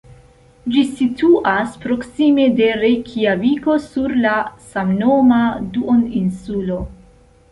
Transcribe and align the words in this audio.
Ĝi 0.75 0.79
situas 0.99 1.75
proksime 1.83 2.45
de 2.59 2.69
Rejkjaviko 2.83 3.75
sur 3.83 4.15
la 4.23 4.33
samnoma 4.71 5.43
duoninsulo. 5.77 6.79